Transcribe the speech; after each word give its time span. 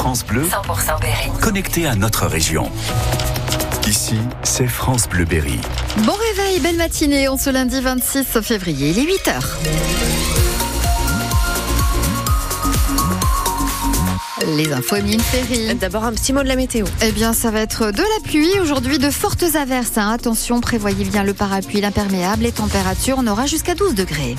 France 0.00 0.24
Bleu, 0.24 0.44
100% 0.44 0.98
Berry. 1.02 1.30
connecté 1.42 1.86
à 1.86 1.94
notre 1.94 2.24
région. 2.26 2.70
Ici, 3.86 4.16
c'est 4.42 4.66
France 4.66 5.06
Bleu 5.06 5.26
Berry. 5.26 5.60
Bon 6.06 6.14
réveil, 6.14 6.58
belle 6.60 6.78
matinée, 6.78 7.28
on 7.28 7.36
ce 7.36 7.50
lundi 7.50 7.82
26 7.82 8.40
février, 8.40 8.92
il 8.92 8.98
est 8.98 9.04
8h. 9.04 9.42
Les 14.56 14.72
infos, 14.72 14.96
Emeline 14.96 15.20
Ferry. 15.20 15.74
D'abord 15.74 16.04
un 16.04 16.12
petit 16.12 16.32
mot 16.32 16.42
de 16.42 16.48
la 16.48 16.56
météo. 16.56 16.86
Eh 17.02 17.12
bien, 17.12 17.34
ça 17.34 17.50
va 17.50 17.60
être 17.60 17.90
de 17.90 17.98
la 18.02 18.20
pluie 18.24 18.58
aujourd'hui, 18.58 18.98
de 18.98 19.10
fortes 19.10 19.44
averses. 19.54 19.98
hein. 19.98 20.12
Attention, 20.14 20.62
prévoyez 20.62 21.04
bien 21.04 21.24
le 21.24 21.34
parapluie, 21.34 21.82
l'imperméable. 21.82 22.44
Les 22.44 22.52
températures, 22.52 23.16
on 23.18 23.26
aura 23.26 23.44
jusqu'à 23.44 23.74
12 23.74 23.94
degrés. 23.94 24.34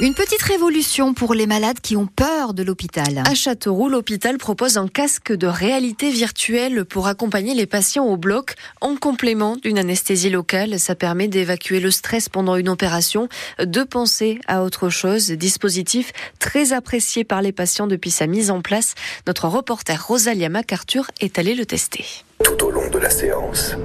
Une 0.00 0.14
petite 0.14 0.42
révolution 0.42 1.14
pour 1.14 1.34
les 1.34 1.46
malades 1.46 1.80
qui 1.80 1.96
ont 1.96 2.06
peur 2.06 2.54
de 2.54 2.62
l'hôpital. 2.62 3.22
À 3.24 3.34
Châteauroux, 3.34 3.88
l'hôpital 3.88 4.36
propose 4.38 4.76
un 4.76 4.88
casque 4.88 5.32
de 5.32 5.46
réalité 5.46 6.10
virtuelle 6.10 6.84
pour 6.84 7.06
accompagner 7.06 7.54
les 7.54 7.66
patients 7.66 8.06
au 8.06 8.16
bloc 8.16 8.54
en 8.80 8.96
complément 8.96 9.56
d'une 9.56 9.78
anesthésie 9.78 10.30
locale. 10.30 10.80
Ça 10.80 10.94
permet 10.94 11.28
d'évacuer 11.28 11.78
le 11.78 11.90
stress 11.90 12.28
pendant 12.28 12.56
une 12.56 12.68
opération, 12.68 13.28
de 13.60 13.82
penser 13.84 14.40
à 14.48 14.64
autre 14.64 14.88
chose. 14.88 15.30
Dispositif 15.30 16.12
très 16.38 16.72
apprécié 16.72 17.22
par 17.22 17.42
les 17.42 17.52
patients 17.52 17.86
depuis 17.86 18.10
sa 18.10 18.26
mise 18.26 18.50
en 18.50 18.60
place. 18.60 18.94
Notre 19.26 19.46
reporter 19.46 20.04
Rosalia 20.04 20.48
MacArthur 20.48 21.10
est 21.20 21.38
allée 21.38 21.54
le 21.54 21.66
tester. 21.66 22.04
Tout 22.42 22.64
au 22.64 22.70
long 22.70 22.88
de 22.90 22.98
la 22.98 23.10
séance, 23.10 23.76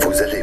vous 0.00 0.22
allez 0.22 0.42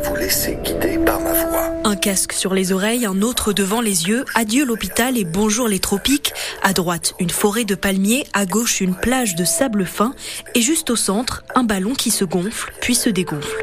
Un 1.84 1.96
casque 1.98 2.32
sur 2.32 2.54
les 2.54 2.72
oreilles, 2.72 3.06
un 3.06 3.22
autre 3.22 3.52
devant 3.52 3.82
les 3.82 4.08
yeux. 4.08 4.24
Adieu 4.36 4.64
l'hôpital 4.64 5.18
et 5.18 5.26
bonjour 5.26 5.68
les 5.68 5.80
tropiques. 5.80 6.34
À 6.62 6.72
droite, 6.72 7.14
une 7.20 7.30
forêt 7.30 7.66
de 7.66 7.76
palmiers. 7.76 8.26
À 8.32 8.46
gauche, 8.46 8.80
une 8.80 8.96
plage 8.96 9.36
de 9.36 9.44
sable 9.44 9.86
fin. 9.86 10.14
Et 10.56 10.62
juste 10.62 10.90
au 10.90 10.96
centre, 10.96 11.44
un 11.56 11.64
ballon 11.64 11.94
qui 11.94 12.10
se 12.10 12.24
gonfle, 12.24 12.72
puis 12.80 12.96
se 12.96 13.10
dégonfle. 13.10 13.63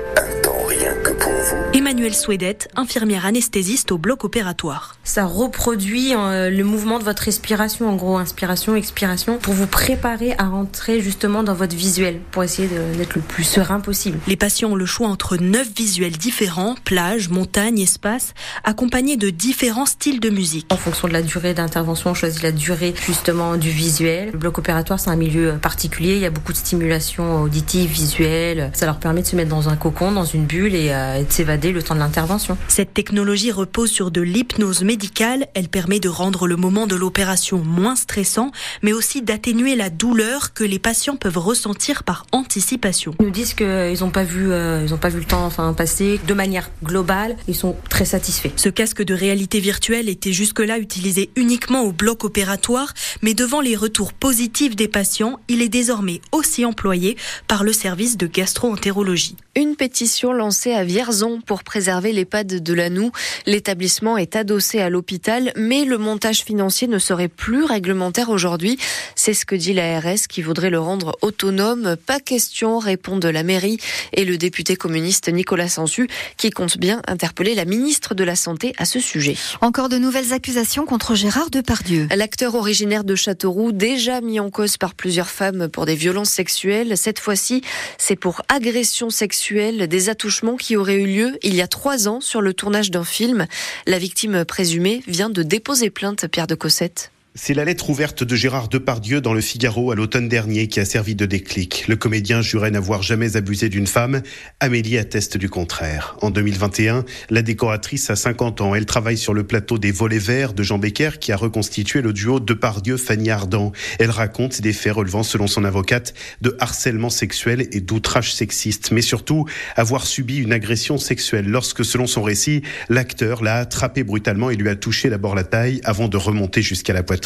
Emmanuelle 2.00 2.56
infirmière 2.76 3.26
anesthésiste 3.26 3.92
au 3.92 3.98
bloc 3.98 4.24
opératoire. 4.24 4.96
ça 5.04 5.26
reproduit 5.26 6.14
euh, 6.14 6.48
le 6.48 6.64
mouvement 6.64 6.98
de 6.98 7.04
votre 7.04 7.24
respiration, 7.24 7.90
en 7.90 7.96
gros, 7.96 8.16
inspiration, 8.16 8.74
expiration, 8.74 9.36
pour 9.36 9.52
vous 9.52 9.66
préparer 9.66 10.34
à 10.38 10.44
rentrer 10.44 11.02
justement 11.02 11.42
dans 11.42 11.52
votre 11.52 11.76
visuel, 11.76 12.20
pour 12.30 12.42
essayer 12.42 12.68
d'être 12.96 13.16
le 13.16 13.20
plus 13.20 13.44
serein 13.44 13.80
possible. 13.80 14.18
Les 14.28 14.36
patients 14.36 14.70
ont 14.70 14.76
le 14.76 14.86
choix 14.86 15.08
entre 15.08 15.36
neuf 15.36 15.68
visuels 15.76 16.16
différents, 16.16 16.74
plage, 16.84 17.28
montagne, 17.28 17.80
espace, 17.80 18.32
accompagnés 18.64 19.18
de 19.18 19.28
différents 19.28 19.86
styles 19.86 20.20
de 20.20 20.30
musique. 20.30 20.72
En 20.72 20.78
fonction 20.78 21.06
de 21.06 21.12
la 21.12 21.22
durée 21.22 21.52
d'intervention, 21.52 22.10
on 22.10 22.14
choisit 22.14 22.42
la 22.42 22.52
durée 22.52 22.94
justement 23.04 23.56
du 23.56 23.68
visuel. 23.68 24.30
Le 24.32 24.38
bloc 24.38 24.56
opératoire, 24.56 24.98
c'est 24.98 25.10
un 25.10 25.16
milieu 25.16 25.50
euh, 25.50 25.56
particulier, 25.56 26.14
il 26.14 26.20
y 26.20 26.26
a 26.26 26.30
beaucoup 26.30 26.52
de 26.52 26.58
stimulation 26.58 27.42
auditive, 27.42 27.90
visuelle. 27.90 28.70
Ça 28.72 28.86
leur 28.86 28.98
permet 28.98 29.20
de 29.20 29.26
se 29.26 29.36
mettre 29.36 29.50
dans 29.50 29.68
un 29.68 29.76
cocon, 29.76 30.12
dans 30.12 30.24
une 30.24 30.46
bulle 30.46 30.74
et, 30.74 30.92
euh, 30.92 31.16
et 31.16 31.24
de 31.24 31.32
s'évader 31.32 31.72
le 31.72 31.82
temps 31.82 31.89
de 31.94 32.00
l'intervention. 32.00 32.56
Cette 32.68 32.94
technologie 32.94 33.52
repose 33.52 33.90
sur 33.90 34.10
de 34.10 34.20
l'hypnose 34.20 34.82
médicale. 34.82 35.48
Elle 35.54 35.68
permet 35.68 36.00
de 36.00 36.08
rendre 36.08 36.46
le 36.46 36.56
moment 36.56 36.86
de 36.86 36.96
l'opération 36.96 37.58
moins 37.58 37.96
stressant, 37.96 38.50
mais 38.82 38.92
aussi 38.92 39.22
d'atténuer 39.22 39.76
la 39.76 39.90
douleur 39.90 40.52
que 40.52 40.64
les 40.64 40.78
patients 40.78 41.16
peuvent 41.16 41.38
ressentir 41.38 42.04
par 42.04 42.26
anticipation. 42.32 43.14
Ils 43.20 43.26
nous 43.26 43.30
disent 43.30 43.54
qu'ils 43.54 44.00
n'ont 44.00 44.10
pas 44.10 44.24
vu, 44.24 44.50
euh, 44.50 44.82
ils 44.84 44.94
ont 44.94 44.98
pas 44.98 45.08
vu 45.08 45.20
le 45.20 45.24
temps 45.24 45.44
enfin 45.44 45.72
passer. 45.72 46.20
De 46.26 46.34
manière 46.34 46.70
globale, 46.84 47.36
ils 47.48 47.54
sont 47.54 47.76
très 47.88 48.04
satisfaits. 48.04 48.50
Ce 48.56 48.68
casque 48.68 49.02
de 49.02 49.14
réalité 49.14 49.60
virtuelle 49.60 50.08
était 50.08 50.32
jusque-là 50.32 50.78
utilisé 50.78 51.30
uniquement 51.36 51.82
au 51.82 51.92
bloc 51.92 52.24
opératoire, 52.24 52.94
mais 53.22 53.34
devant 53.34 53.60
les 53.60 53.76
retours 53.76 54.12
positifs 54.12 54.76
des 54.76 54.88
patients, 54.88 55.38
il 55.48 55.62
est 55.62 55.68
désormais 55.68 56.20
aussi 56.32 56.64
employé 56.64 57.16
par 57.46 57.64
le 57.64 57.72
service 57.72 58.16
de 58.16 58.26
gastro-entérologie. 58.26 59.36
Une 59.56 59.76
pétition 59.76 60.32
lancée 60.32 60.72
à 60.72 60.84
Vierzon 60.84 61.40
pour 61.40 61.64
préserver 61.80 62.12
l'EHPAD 62.12 62.62
de 62.62 62.74
Lanou. 62.74 63.10
L'établissement 63.46 64.18
est 64.18 64.36
adossé 64.36 64.80
à 64.80 64.90
l'hôpital, 64.90 65.50
mais 65.56 65.86
le 65.86 65.96
montage 65.96 66.42
financier 66.42 66.88
ne 66.88 66.98
serait 66.98 67.28
plus 67.28 67.64
réglementaire 67.64 68.28
aujourd'hui. 68.28 68.76
C'est 69.14 69.32
ce 69.32 69.46
que 69.46 69.54
dit 69.54 69.72
l'ARS 69.72 70.28
qui 70.28 70.42
voudrait 70.42 70.68
le 70.68 70.78
rendre 70.78 71.16
autonome. 71.22 71.96
Pas 72.04 72.20
question, 72.20 72.78
répondent 72.78 73.24
la 73.24 73.42
mairie 73.44 73.78
et 74.12 74.26
le 74.26 74.36
député 74.36 74.76
communiste 74.76 75.32
Nicolas 75.32 75.70
Sansu 75.70 76.06
qui 76.36 76.50
compte 76.50 76.76
bien 76.76 77.00
interpeller 77.08 77.54
la 77.54 77.64
ministre 77.64 78.14
de 78.14 78.24
la 78.24 78.36
Santé 78.36 78.74
à 78.76 78.84
ce 78.84 79.00
sujet. 79.00 79.36
Encore 79.62 79.88
de 79.88 79.96
nouvelles 79.96 80.34
accusations 80.34 80.84
contre 80.84 81.14
Gérard 81.14 81.48
Depardieu. 81.48 82.08
L'acteur 82.14 82.56
originaire 82.56 83.04
de 83.04 83.14
Châteauroux, 83.14 83.72
déjà 83.72 84.20
mis 84.20 84.38
en 84.38 84.50
cause 84.50 84.76
par 84.76 84.92
plusieurs 84.92 85.30
femmes 85.30 85.68
pour 85.68 85.86
des 85.86 85.94
violences 85.94 86.28
sexuelles, 86.28 86.98
cette 86.98 87.20
fois-ci, 87.20 87.62
c'est 87.96 88.16
pour 88.16 88.42
agression 88.48 89.08
sexuelle, 89.08 89.88
des 89.88 90.10
attouchements 90.10 90.56
qui 90.56 90.76
auraient 90.76 91.00
eu 91.00 91.06
lieu 91.06 91.38
il 91.42 91.54
y 91.54 91.59
a 91.59 91.59
trois 91.68 92.08
ans 92.08 92.20
sur 92.20 92.40
le 92.40 92.54
tournage 92.54 92.90
d'un 92.90 93.04
film. 93.04 93.46
La 93.86 93.98
victime 93.98 94.44
présumée 94.44 95.02
vient 95.06 95.30
de 95.30 95.42
déposer 95.42 95.90
plainte, 95.90 96.26
Pierre 96.28 96.46
de 96.46 96.54
Cossette. 96.54 97.10
C'est 97.36 97.54
la 97.54 97.64
lettre 97.64 97.88
ouverte 97.90 98.24
de 98.24 98.34
Gérard 98.34 98.66
Depardieu 98.66 99.20
dans 99.20 99.32
le 99.32 99.40
Figaro 99.40 99.92
à 99.92 99.94
l'automne 99.94 100.28
dernier 100.28 100.66
qui 100.66 100.80
a 100.80 100.84
servi 100.84 101.14
de 101.14 101.26
déclic. 101.26 101.84
Le 101.86 101.94
comédien 101.94 102.42
jurait 102.42 102.72
n'avoir 102.72 103.04
jamais 103.04 103.36
abusé 103.36 103.68
d'une 103.68 103.86
femme. 103.86 104.22
Amélie 104.58 104.98
atteste 104.98 105.36
du 105.36 105.48
contraire. 105.48 106.16
En 106.22 106.30
2021, 106.30 107.04
la 107.30 107.42
décoratrice 107.42 108.10
a 108.10 108.16
50 108.16 108.60
ans. 108.62 108.74
Elle 108.74 108.84
travaille 108.84 109.16
sur 109.16 109.32
le 109.32 109.44
plateau 109.44 109.78
des 109.78 109.92
Volets 109.92 110.18
Verts 110.18 110.54
de 110.54 110.64
Jean 110.64 110.78
Becker 110.78 111.20
qui 111.20 111.30
a 111.30 111.36
reconstitué 111.36 112.02
le 112.02 112.12
duo 112.12 112.40
Depardieu-Fanny 112.40 113.30
Ardant. 113.30 113.70
Elle 114.00 114.10
raconte 114.10 114.60
des 114.60 114.72
faits 114.72 114.94
relevant, 114.94 115.22
selon 115.22 115.46
son 115.46 115.64
avocate, 115.64 116.14
de 116.40 116.56
harcèlement 116.58 117.10
sexuel 117.10 117.68
et 117.70 117.80
d'outrage 117.80 118.34
sexiste, 118.34 118.90
mais 118.90 119.02
surtout 119.02 119.44
avoir 119.76 120.04
subi 120.04 120.38
une 120.38 120.52
agression 120.52 120.98
sexuelle 120.98 121.46
lorsque, 121.46 121.84
selon 121.84 122.08
son 122.08 122.24
récit, 122.24 122.62
l'acteur 122.88 123.44
l'a 123.44 123.58
attrapé 123.58 124.02
brutalement 124.02 124.50
et 124.50 124.56
lui 124.56 124.68
a 124.68 124.74
touché 124.74 125.10
d'abord 125.10 125.36
la 125.36 125.44
taille 125.44 125.80
avant 125.84 126.08
de 126.08 126.16
remonter 126.16 126.60
jusqu'à 126.60 126.92
la 126.92 127.04
poitrine. 127.04 127.19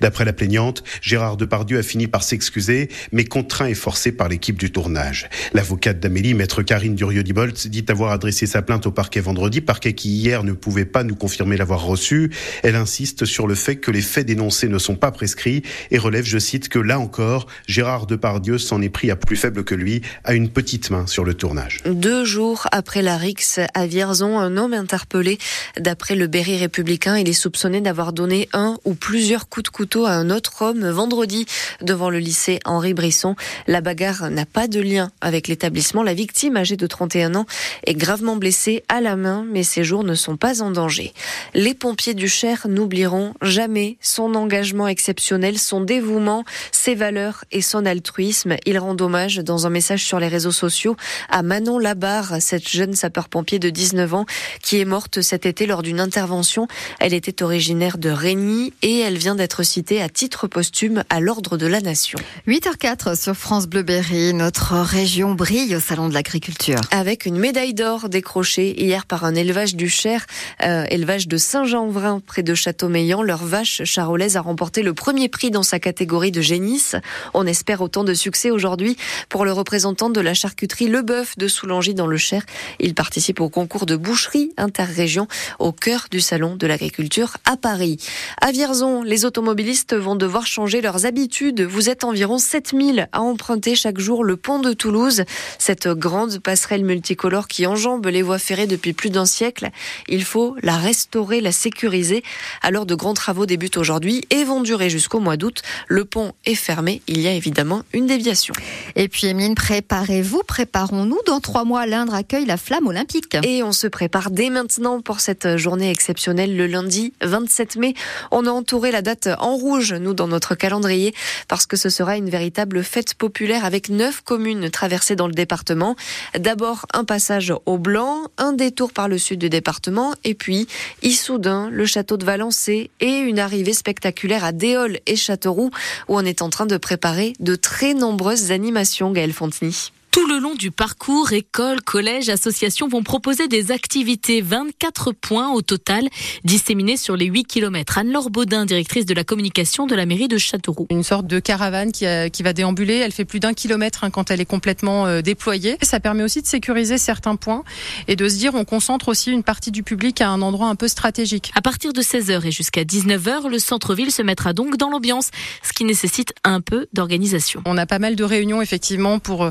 D'après 0.00 0.24
la 0.24 0.32
plaignante, 0.32 0.82
Gérard 1.00 1.36
Depardieu 1.36 1.78
a 1.78 1.82
fini 1.82 2.06
par 2.06 2.22
s'excuser, 2.22 2.88
mais 3.12 3.24
contraint 3.24 3.66
et 3.66 3.74
forcé 3.74 4.12
par 4.12 4.28
l'équipe 4.28 4.58
du 4.58 4.70
tournage. 4.70 5.28
L'avocate 5.52 6.00
d'Amélie, 6.00 6.34
maître 6.34 6.62
Karine 6.62 6.94
Durieux-Dibolt, 6.94 7.68
dit 7.68 7.84
avoir 7.88 8.12
adressé 8.12 8.46
sa 8.46 8.62
plainte 8.62 8.86
au 8.86 8.90
parquet 8.90 9.20
vendredi, 9.20 9.60
parquet 9.60 9.92
qui 9.92 10.10
hier 10.10 10.42
ne 10.42 10.52
pouvait 10.52 10.84
pas 10.84 11.04
nous 11.04 11.14
confirmer 11.14 11.56
l'avoir 11.56 11.84
reçu. 11.84 12.30
Elle 12.62 12.76
insiste 12.76 13.24
sur 13.24 13.46
le 13.46 13.54
fait 13.54 13.76
que 13.76 13.90
les 13.90 14.02
faits 14.02 14.26
dénoncés 14.26 14.68
ne 14.68 14.78
sont 14.78 14.96
pas 14.96 15.10
prescrits 15.10 15.62
et 15.90 15.98
relève, 15.98 16.24
je 16.24 16.38
cite, 16.38 16.68
que 16.68 16.78
là 16.78 16.98
encore, 16.98 17.46
Gérard 17.66 18.06
Depardieu 18.06 18.58
s'en 18.58 18.82
est 18.82 18.88
pris 18.88 19.10
à 19.10 19.16
plus 19.16 19.36
faible 19.36 19.64
que 19.64 19.74
lui, 19.74 20.02
à 20.24 20.34
une 20.34 20.48
petite 20.48 20.90
main 20.90 21.06
sur 21.06 21.24
le 21.24 21.34
tournage. 21.34 21.80
Deux 21.86 22.24
jours 22.24 22.66
après 22.72 23.02
la 23.02 23.16
rixe 23.16 23.60
à 23.74 23.86
Vierzon, 23.86 24.38
un 24.38 24.56
homme 24.56 24.74
interpellé. 24.74 25.38
D'après 25.78 26.16
le 26.16 26.26
Berry 26.26 26.56
républicain, 26.56 27.16
il 27.16 27.28
est 27.28 27.32
soupçonné 27.32 27.80
d'avoir 27.80 28.12
donné 28.12 28.48
un 28.52 28.78
ou 28.84 28.94
plusieurs 28.94 29.25
coups 29.34 29.64
de 29.64 29.68
couteau 29.70 30.06
à 30.06 30.12
un 30.12 30.30
autre 30.30 30.62
homme 30.62 30.88
vendredi 30.88 31.46
devant 31.82 32.10
le 32.10 32.18
lycée 32.18 32.60
Henri 32.64 32.94
Brisson. 32.94 33.34
La 33.66 33.80
bagarre 33.80 34.30
n'a 34.30 34.46
pas 34.46 34.68
de 34.68 34.80
lien 34.80 35.10
avec 35.20 35.48
l'établissement. 35.48 36.02
La 36.02 36.14
victime, 36.14 36.56
âgée 36.56 36.76
de 36.76 36.86
31 36.86 37.34
ans, 37.34 37.46
est 37.84 37.94
gravement 37.94 38.36
blessée 38.36 38.84
à 38.88 39.00
la 39.00 39.16
main, 39.16 39.44
mais 39.50 39.64
ses 39.64 39.82
jours 39.82 40.04
ne 40.04 40.14
sont 40.14 40.36
pas 40.36 40.62
en 40.62 40.70
danger. 40.70 41.12
Les 41.54 41.74
pompiers 41.74 42.14
du 42.14 42.28
Cher 42.28 42.66
n'oublieront 42.68 43.34
jamais 43.42 43.96
son 44.00 44.34
engagement 44.34 44.86
exceptionnel, 44.86 45.58
son 45.58 45.80
dévouement, 45.80 46.44
ses 46.70 46.94
valeurs 46.94 47.44
et 47.50 47.62
son 47.62 47.84
altruisme. 47.84 48.56
Il 48.64 48.78
rend 48.78 48.96
hommage 49.00 49.38
dans 49.38 49.66
un 49.66 49.70
message 49.70 50.04
sur 50.04 50.20
les 50.20 50.28
réseaux 50.28 50.52
sociaux 50.52 50.96
à 51.30 51.42
Manon 51.42 51.78
Labarre, 51.78 52.36
cette 52.40 52.68
jeune 52.68 52.94
sapeur-pompier 52.94 53.58
de 53.58 53.70
19 53.70 54.14
ans 54.14 54.26
qui 54.62 54.80
est 54.80 54.84
morte 54.84 55.20
cet 55.20 55.46
été 55.46 55.66
lors 55.66 55.82
d'une 55.82 56.00
intervention. 56.00 56.68
Elle 57.00 57.14
était 57.14 57.42
originaire 57.42 57.98
de 57.98 58.10
Régny 58.10 58.72
et 58.82 59.00
elle 59.00 59.15
vient 59.16 59.34
d'être 59.34 59.62
citée 59.62 60.02
à 60.02 60.08
titre 60.08 60.46
posthume 60.46 61.04
à 61.10 61.20
l'ordre 61.20 61.56
de 61.56 61.66
la 61.66 61.80
nation. 61.80 62.18
8h04 62.46 63.20
sur 63.20 63.34
France 63.34 63.66
Bleu 63.66 63.82
Berry, 63.82 64.34
notre 64.34 64.74
région 64.74 65.34
brille 65.34 65.74
au 65.76 65.80
Salon 65.80 66.08
de 66.08 66.14
l'Agriculture. 66.14 66.80
Avec 66.90 67.26
une 67.26 67.38
médaille 67.38 67.74
d'or 67.74 68.08
décrochée 68.08 68.80
hier 68.80 69.06
par 69.06 69.24
un 69.24 69.34
élevage 69.34 69.74
du 69.74 69.88
Cher, 69.88 70.26
euh, 70.62 70.84
élevage 70.90 71.28
de 71.28 71.36
Saint-Jean-Vrin 71.36 72.20
près 72.24 72.42
de 72.42 72.54
Châteaumeillan. 72.54 73.22
Leur 73.22 73.44
vache 73.44 73.84
charolaise 73.84 74.36
a 74.36 74.40
remporté 74.40 74.82
le 74.82 74.94
premier 74.94 75.28
prix 75.28 75.50
dans 75.50 75.62
sa 75.62 75.78
catégorie 75.78 76.32
de 76.32 76.40
génisse. 76.40 76.96
On 77.34 77.46
espère 77.46 77.80
autant 77.80 78.04
de 78.04 78.14
succès 78.14 78.50
aujourd'hui 78.50 78.96
pour 79.28 79.44
le 79.44 79.52
représentant 79.52 80.10
de 80.10 80.20
la 80.20 80.34
charcuterie 80.34 80.88
Le 80.88 81.02
Bœuf 81.02 81.36
de 81.38 81.48
Soulangy 81.48 81.94
dans 81.94 82.06
le 82.06 82.16
Cher. 82.16 82.44
Il 82.78 82.94
participe 82.94 83.40
au 83.40 83.48
concours 83.48 83.86
de 83.86 83.96
boucherie 83.96 84.52
interrégion 84.56 85.28
au 85.58 85.72
cœur 85.72 86.06
du 86.10 86.20
Salon 86.20 86.56
de 86.56 86.66
l'Agriculture 86.66 87.36
à 87.44 87.56
Paris. 87.56 87.98
À 88.40 88.52
Vierzon, 88.52 89.02
les 89.06 89.24
automobilistes 89.24 89.94
vont 89.94 90.16
devoir 90.16 90.46
changer 90.46 90.80
leurs 90.80 91.06
habitudes. 91.06 91.62
Vous 91.62 91.88
êtes 91.88 92.02
environ 92.02 92.38
7000 92.38 93.08
à 93.12 93.20
emprunter 93.22 93.76
chaque 93.76 94.00
jour 94.00 94.24
le 94.24 94.36
pont 94.36 94.58
de 94.58 94.72
Toulouse, 94.72 95.22
cette 95.58 95.86
grande 95.86 96.40
passerelle 96.40 96.84
multicolore 96.84 97.46
qui 97.46 97.66
enjambe 97.66 98.04
les 98.06 98.22
voies 98.22 98.40
ferrées 98.40 98.66
depuis 98.66 98.92
plus 98.92 99.10
d'un 99.10 99.24
siècle. 99.24 99.70
Il 100.08 100.24
faut 100.24 100.56
la 100.60 100.76
restaurer, 100.76 101.40
la 101.40 101.52
sécuriser. 101.52 102.24
Alors 102.62 102.84
de 102.84 102.96
grands 102.96 103.14
travaux 103.14 103.46
débutent 103.46 103.76
aujourd'hui 103.76 104.24
et 104.30 104.42
vont 104.42 104.60
durer 104.60 104.90
jusqu'au 104.90 105.20
mois 105.20 105.36
d'août. 105.36 105.62
Le 105.86 106.04
pont 106.04 106.32
est 106.44 106.56
fermé. 106.56 107.00
Il 107.06 107.20
y 107.20 107.28
a 107.28 107.32
évidemment 107.32 107.82
une 107.92 108.06
déviation. 108.06 108.54
Et 108.96 109.06
puis 109.06 109.28
Emeline, 109.28 109.54
préparez-vous, 109.54 110.42
préparons-nous. 110.42 111.20
Dans 111.26 111.38
trois 111.38 111.64
mois, 111.64 111.86
l'Indre 111.86 112.14
accueille 112.14 112.44
la 112.44 112.56
flamme 112.56 112.88
olympique. 112.88 113.36
Et 113.44 113.62
on 113.62 113.72
se 113.72 113.86
prépare 113.86 114.32
dès 114.32 114.50
maintenant 114.50 115.00
pour 115.00 115.20
cette 115.20 115.56
journée 115.56 115.92
exceptionnelle 115.92 116.56
le 116.56 116.66
lundi 116.66 117.12
27 117.22 117.76
mai. 117.76 117.94
On 118.32 118.46
a 118.46 118.50
entouré 118.50 118.90
la 118.90 118.95
date 119.02 119.28
en 119.38 119.56
rouge, 119.56 119.92
nous, 119.92 120.14
dans 120.14 120.28
notre 120.28 120.54
calendrier, 120.54 121.14
parce 121.48 121.66
que 121.66 121.76
ce 121.76 121.90
sera 121.90 122.16
une 122.16 122.30
véritable 122.30 122.82
fête 122.82 123.14
populaire 123.14 123.64
avec 123.64 123.88
neuf 123.88 124.20
communes 124.22 124.70
traversées 124.70 125.16
dans 125.16 125.26
le 125.26 125.32
département. 125.32 125.96
D'abord, 126.38 126.86
un 126.92 127.04
passage 127.04 127.52
au 127.66 127.78
blanc, 127.78 128.24
un 128.38 128.52
détour 128.52 128.92
par 128.92 129.08
le 129.08 129.18
sud 129.18 129.38
du 129.38 129.48
département, 129.48 130.14
et 130.24 130.34
puis 130.34 130.66
Issoudun, 131.02 131.70
le 131.70 131.86
château 131.86 132.16
de 132.16 132.24
Valençay 132.24 132.90
et 133.00 133.16
une 133.18 133.38
arrivée 133.38 133.72
spectaculaire 133.72 134.44
à 134.44 134.52
Déol 134.52 134.98
et 135.06 135.16
Châteauroux, 135.16 135.70
où 136.08 136.16
on 136.16 136.24
est 136.24 136.42
en 136.42 136.50
train 136.50 136.66
de 136.66 136.76
préparer 136.76 137.34
de 137.40 137.54
très 137.54 137.94
nombreuses 137.94 138.50
animations, 138.50 139.12
Gaël 139.12 139.32
Fontenay. 139.32 139.70
Tout 140.16 140.26
le 140.26 140.38
long 140.38 140.54
du 140.54 140.70
parcours, 140.70 141.34
écoles, 141.34 141.82
collèges, 141.82 142.30
associations 142.30 142.88
vont 142.88 143.02
proposer 143.02 143.48
des 143.48 143.70
activités, 143.70 144.40
24 144.40 145.12
points 145.12 145.52
au 145.52 145.60
total, 145.60 146.08
disséminés 146.42 146.96
sur 146.96 147.18
les 147.18 147.26
8 147.26 147.44
km. 147.44 147.98
Anne-Laure 147.98 148.30
Baudin, 148.30 148.64
directrice 148.64 149.04
de 149.04 149.12
la 149.12 149.24
communication 149.24 149.86
de 149.86 149.94
la 149.94 150.06
mairie 150.06 150.28
de 150.28 150.38
Châteauroux. 150.38 150.86
Une 150.88 151.02
sorte 151.02 151.26
de 151.26 151.38
caravane 151.38 151.92
qui, 151.92 152.06
qui 152.32 152.42
va 152.42 152.54
déambuler, 152.54 152.94
elle 152.94 153.12
fait 153.12 153.26
plus 153.26 153.40
d'un 153.40 153.52
kilomètre 153.52 154.04
hein, 154.04 154.10
quand 154.10 154.30
elle 154.30 154.40
est 154.40 154.46
complètement 154.46 155.04
euh, 155.04 155.20
déployée. 155.20 155.76
Ça 155.82 156.00
permet 156.00 156.22
aussi 156.22 156.40
de 156.40 156.46
sécuriser 156.46 156.96
certains 156.96 157.36
points 157.36 157.62
et 158.08 158.16
de 158.16 158.26
se 158.26 158.38
dire 158.38 158.54
on 158.54 158.64
concentre 158.64 159.08
aussi 159.08 159.30
une 159.30 159.42
partie 159.42 159.70
du 159.70 159.82
public 159.82 160.22
à 160.22 160.30
un 160.30 160.40
endroit 160.40 160.68
un 160.68 160.76
peu 160.76 160.88
stratégique. 160.88 161.52
À 161.54 161.60
partir 161.60 161.92
de 161.92 162.00
16h 162.00 162.46
et 162.46 162.52
jusqu'à 162.52 162.84
19h, 162.84 163.50
le 163.50 163.58
centre-ville 163.58 164.10
se 164.10 164.22
mettra 164.22 164.54
donc 164.54 164.78
dans 164.78 164.88
l'ambiance, 164.88 165.28
ce 165.62 165.74
qui 165.74 165.84
nécessite 165.84 166.32
un 166.42 166.62
peu 166.62 166.86
d'organisation. 166.94 167.60
On 167.66 167.76
a 167.76 167.84
pas 167.84 167.98
mal 167.98 168.16
de 168.16 168.24
réunions 168.24 168.62
effectivement 168.62 169.18
pour 169.18 169.44
euh, 169.44 169.50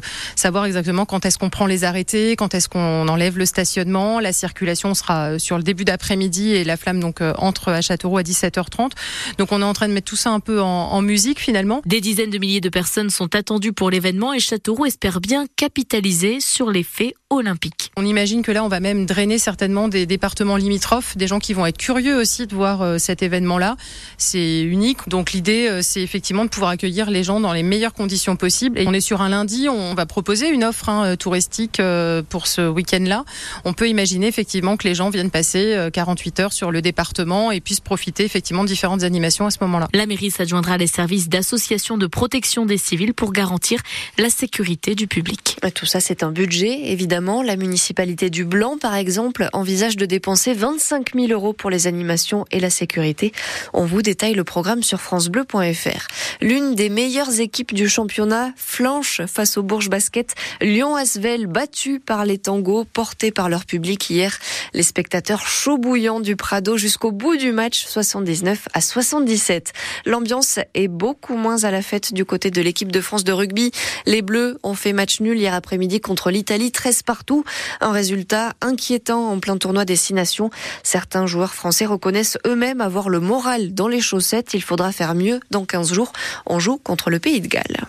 savoir 0.55 0.67
exactement 0.67 1.05
quand 1.05 1.25
est-ce 1.25 1.37
qu'on 1.37 1.49
prend 1.49 1.65
les 1.65 1.83
arrêtés, 1.83 2.37
quand 2.37 2.53
est-ce 2.53 2.69
qu'on 2.69 3.09
enlève 3.09 3.37
le 3.37 3.45
stationnement. 3.45 4.21
La 4.21 4.31
circulation 4.31 4.93
sera 4.93 5.31
euh, 5.31 5.37
sur 5.37 5.57
le 5.57 5.63
début 5.63 5.83
d'après-midi 5.83 6.53
et 6.53 6.63
la 6.63 6.77
flamme 6.77 7.01
donc 7.01 7.19
euh, 7.19 7.33
entre 7.39 7.73
à 7.73 7.81
Châteauroux 7.81 8.19
à 8.19 8.21
17h30. 8.21 8.91
Donc 9.37 9.51
on 9.51 9.59
est 9.59 9.65
en 9.65 9.73
train 9.73 9.89
de 9.89 9.93
mettre 9.93 10.07
tout 10.07 10.15
ça 10.15 10.29
un 10.29 10.39
peu 10.39 10.61
en, 10.61 10.65
en 10.65 11.01
musique 11.01 11.41
finalement. 11.41 11.81
Des 11.85 11.99
dizaines 11.99 12.29
de 12.29 12.37
milliers 12.37 12.61
de 12.61 12.69
personnes 12.69 13.09
sont 13.09 13.35
attendues 13.35 13.73
pour 13.73 13.89
l'événement 13.89 14.31
et 14.31 14.39
Châteauroux 14.39 14.85
espère 14.85 15.19
bien 15.19 15.45
capitaliser 15.57 16.39
sur 16.39 16.71
les 16.71 16.83
faits 16.83 17.15
olympiques. 17.29 17.91
On 17.97 18.05
imagine 18.05 18.41
que 18.41 18.53
là, 18.53 18.63
on 18.63 18.69
va 18.69 18.79
même 18.79 19.05
drainer 19.05 19.37
certainement 19.37 19.89
des 19.89 20.05
départements 20.05 20.55
limitrophes, 20.55 21.17
des 21.17 21.27
gens 21.27 21.39
qui 21.39 21.53
vont 21.53 21.65
être 21.65 21.77
curieux 21.77 22.17
aussi 22.17 22.47
de 22.47 22.55
voir 22.55 22.81
euh, 22.81 22.97
cet 22.97 23.23
événement-là. 23.23 23.75
C'est 24.17 24.61
unique. 24.61 24.99
Donc 25.09 25.33
l'idée, 25.33 25.81
c'est 25.81 26.01
effectivement 26.01 26.45
de 26.45 26.49
pouvoir 26.49 26.71
accueillir 26.71 27.09
les 27.09 27.23
gens 27.23 27.41
dans 27.41 27.51
les 27.51 27.63
meilleures 27.63 27.93
conditions 27.93 28.37
possibles. 28.37 28.79
Et 28.79 28.87
on 28.87 28.93
est 28.93 29.01
sur 29.01 29.21
un 29.21 29.27
lundi, 29.27 29.67
on 29.67 29.95
va 29.95 30.05
proposer 30.05 30.34
une 30.43 30.63
offre 30.63 30.89
hein, 30.89 31.05
euh, 31.05 31.15
touristique 31.15 31.79
euh, 31.79 32.21
pour 32.27 32.47
ce 32.47 32.67
week-end-là. 32.67 33.23
On 33.63 33.73
peut 33.73 33.87
imaginer 33.87 34.27
effectivement 34.27 34.77
que 34.77 34.87
les 34.87 34.95
gens 34.95 35.09
viennent 35.09 35.31
passer 35.31 35.89
48 35.93 36.39
euh, 36.39 36.43
heures 36.43 36.53
sur 36.53 36.71
le 36.71 36.81
département 36.81 37.51
et 37.51 37.61
puissent 37.61 37.79
profiter 37.79 38.23
effectivement 38.23 38.63
de 38.63 38.67
différentes 38.67 39.03
animations 39.03 39.45
à 39.45 39.51
ce 39.51 39.57
moment-là. 39.61 39.87
La 39.93 40.05
mairie 40.05 40.31
s'adjoindra 40.31 40.77
les 40.77 40.87
services 40.87 41.29
d'association 41.29 41.97
de 41.97 42.07
protection 42.07 42.65
des 42.65 42.77
civils 42.77 43.13
pour 43.13 43.31
garantir 43.31 43.81
la 44.17 44.29
sécurité 44.29 44.95
du 44.95 45.07
public. 45.07 45.57
Tout 45.73 45.85
ça, 45.85 45.99
c'est 45.99 46.23
un 46.23 46.31
budget, 46.31 46.91
évidemment. 46.91 47.41
La 47.41 47.55
municipalité 47.55 48.29
du 48.29 48.45
Blanc, 48.45 48.77
par 48.79 48.95
exemple, 48.95 49.49
envisage 49.53 49.97
de 49.97 50.05
dépenser 50.05 50.53
25 50.53 51.13
000 51.15 51.27
euros 51.27 51.53
pour 51.53 51.69
les 51.69 51.87
animations 51.87 52.45
et 52.51 52.59
la 52.59 52.69
sécurité. 52.69 53.31
On 53.73 53.85
vous 53.85 54.01
détaille 54.01 54.33
le 54.33 54.43
programme 54.43 54.83
sur 54.83 55.01
francebleu.fr. 55.01 56.07
L'une 56.41 56.75
des 56.75 56.89
meilleures 56.89 57.39
équipes 57.39 57.73
du 57.73 57.89
championnat 57.89 58.51
flanche 58.55 59.21
face 59.27 59.57
au 59.57 59.63
Bourges 59.63 59.89
Basket. 59.89 60.24
Lyon 60.61 60.95
Asvel 60.95 61.47
battu 61.47 61.99
par 61.99 62.25
les 62.25 62.37
tangos 62.37 62.85
portés 62.85 63.31
par 63.31 63.49
leur 63.49 63.65
public 63.65 64.09
hier. 64.09 64.37
Les 64.73 64.83
spectateurs 64.83 65.47
chauds 65.47 65.77
bouillants 65.77 66.19
du 66.19 66.35
Prado 66.35 66.77
jusqu'au 66.77 67.11
bout 67.11 67.37
du 67.37 67.51
match 67.51 67.85
79 67.85 68.67
à 68.73 68.81
77. 68.81 69.73
L'ambiance 70.05 70.59
est 70.73 70.87
beaucoup 70.87 71.35
moins 71.35 71.63
à 71.63 71.71
la 71.71 71.81
fête 71.81 72.13
du 72.13 72.25
côté 72.25 72.51
de 72.51 72.61
l'équipe 72.61 72.91
de 72.91 73.01
France 73.01 73.23
de 73.23 73.31
rugby. 73.31 73.71
Les 74.05 74.21
Bleus 74.21 74.57
ont 74.63 74.73
fait 74.73 74.93
match 74.93 75.19
nul 75.19 75.37
hier 75.37 75.53
après-midi 75.53 76.01
contre 76.01 76.31
l'Italie 76.31 76.71
13 76.71 77.03
partout. 77.03 77.43
Un 77.81 77.91
résultat 77.91 78.53
inquiétant 78.61 79.29
en 79.31 79.39
plein 79.39 79.57
tournoi 79.57 79.85
destination. 79.85 80.49
Certains 80.83 81.27
joueurs 81.27 81.53
français 81.53 81.85
reconnaissent 81.85 82.37
eux-mêmes 82.45 82.81
avoir 82.81 83.09
le 83.09 83.19
moral 83.19 83.73
dans 83.73 83.87
les 83.87 84.01
chaussettes. 84.01 84.53
Il 84.53 84.61
faudra 84.61 84.91
faire 84.91 85.15
mieux 85.15 85.39
dans 85.51 85.65
15 85.65 85.93
jours. 85.93 86.11
On 86.45 86.59
joue 86.59 86.77
contre 86.77 87.09
le 87.09 87.19
Pays 87.19 87.41
de 87.41 87.47
Galles. 87.47 87.85